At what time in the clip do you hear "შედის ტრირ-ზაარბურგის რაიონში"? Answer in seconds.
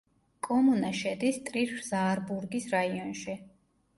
0.99-3.37